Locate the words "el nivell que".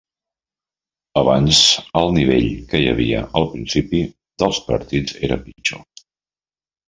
2.01-2.81